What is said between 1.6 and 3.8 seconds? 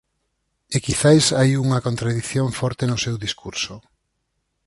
unha contradición forte no seu discurso.